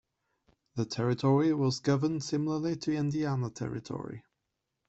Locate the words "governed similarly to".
1.79-2.91